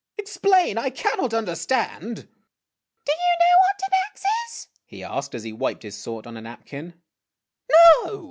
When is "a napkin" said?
6.37-6.95